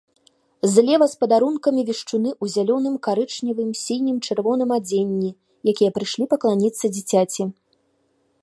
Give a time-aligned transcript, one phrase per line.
[0.75, 5.31] Злева з падарункамі вешчуны ў зялёным, карычневым, сінім, чырвоным адзенні,
[5.73, 7.43] якія прыйшлі пакланіцца дзіцяці.